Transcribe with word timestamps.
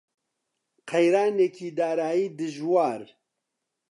قەیرانێکی 0.89 1.69
دارایی 1.77 2.25
دژوار 2.39 3.01